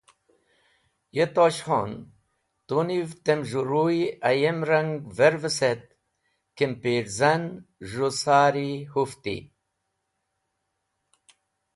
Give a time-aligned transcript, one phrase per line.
[1.15, 1.91] Ye Tosh Khon!
[2.67, 3.97] Tu niv tem zhũ ruy
[4.29, 5.85] ayem rang verves et
[6.57, 7.43] kimpirzan
[7.89, 9.37] z̃hũ sari hũfti.